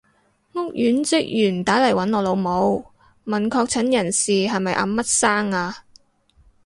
[0.53, 2.83] 屋苑職員打嚟搵我老母，
[3.23, 5.85] 問確診人士係咪阿乜生啊？